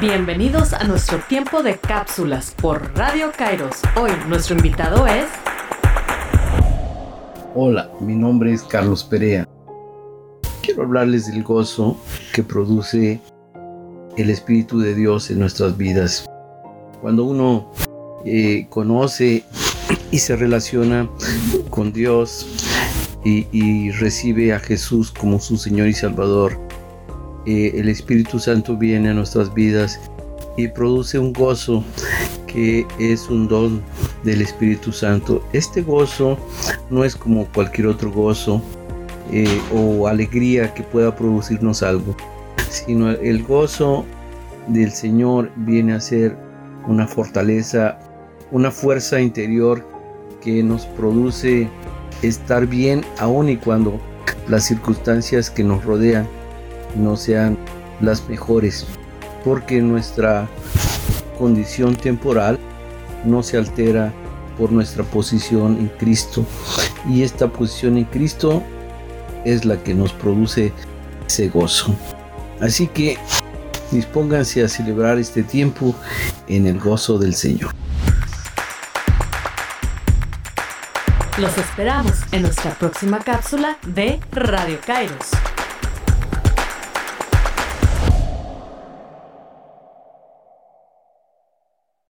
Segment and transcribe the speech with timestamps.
[0.00, 3.76] Bienvenidos a nuestro tiempo de cápsulas por Radio Kairos.
[4.00, 5.26] Hoy nuestro invitado es...
[7.54, 9.46] Hola, mi nombre es Carlos Perea.
[10.62, 11.96] Quiero hablarles del gozo
[12.32, 13.20] que produce
[14.16, 16.26] el Espíritu de Dios en nuestras vidas.
[17.00, 17.70] Cuando uno
[18.24, 19.44] eh, conoce
[20.10, 21.08] y se relaciona
[21.70, 22.46] con Dios
[23.24, 26.58] y, recibe a Jesús como su Señor y Salvador,
[27.46, 30.00] eh, el Espíritu Santo viene a nuestras vidas
[30.56, 31.82] y produce un gozo
[32.46, 33.82] que es un don
[34.24, 35.42] del Espíritu Santo.
[35.52, 36.38] Este gozo
[36.90, 38.62] no es como cualquier otro gozo
[39.32, 42.14] eh, o alegría que pueda producirnos algo,
[42.68, 44.04] sino el gozo
[44.68, 46.36] del Señor viene a ser
[46.86, 47.98] una fortaleza,
[48.50, 49.86] una fuerza interior
[50.42, 51.68] que nos produce
[52.22, 53.98] estar bien aun y cuando
[54.48, 56.26] las circunstancias que nos rodean
[56.96, 57.58] no sean
[58.00, 58.86] las mejores,
[59.44, 60.48] porque nuestra
[61.38, 62.58] condición temporal
[63.24, 64.12] no se altera
[64.58, 66.44] por nuestra posición en Cristo
[67.08, 68.62] y esta posición en Cristo
[69.44, 70.72] es la que nos produce
[71.26, 71.94] ese gozo.
[72.60, 73.18] Así que
[73.90, 75.94] dispónganse a celebrar este tiempo
[76.46, 77.72] en el gozo del Señor.
[81.38, 85.30] Los esperamos en nuestra próxima cápsula de Radio Kairos.